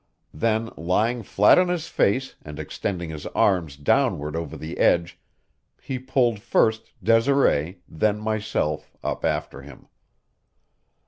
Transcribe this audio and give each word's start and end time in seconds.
Then, 0.33 0.71
lying 0.77 1.21
flat 1.21 1.59
on 1.59 1.67
his 1.67 1.87
face 1.87 2.33
and 2.41 2.57
extending 2.57 3.11
his 3.11 3.27
arms 3.37 3.77
downward 3.77 4.35
over 4.35 4.57
the 4.57 4.79
edge, 4.79 5.19
he 5.79 5.99
pulled 5.99 6.39
first 6.41 6.91
Desiree, 7.03 7.81
then 7.87 8.19
myself, 8.19 8.97
up 9.03 9.23
after 9.23 9.61
him. 9.61 9.85